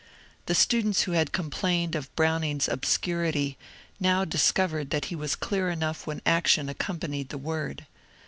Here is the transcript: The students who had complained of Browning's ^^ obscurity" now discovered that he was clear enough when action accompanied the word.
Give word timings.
The 0.47 0.55
students 0.55 1.03
who 1.03 1.11
had 1.11 1.31
complained 1.31 1.93
of 1.93 2.09
Browning's 2.15 2.65
^^ 2.65 2.67
obscurity" 2.69 3.55
now 3.99 4.25
discovered 4.25 4.89
that 4.89 5.05
he 5.05 5.15
was 5.15 5.35
clear 5.35 5.69
enough 5.69 6.07
when 6.07 6.23
action 6.25 6.69
accompanied 6.69 7.29
the 7.29 7.37
word. 7.37 7.85